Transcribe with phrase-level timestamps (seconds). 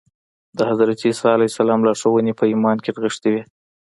[0.57, 3.41] د حضرت عيسی عليه السلام لارښوونې په ايمان کې نغښتې وې.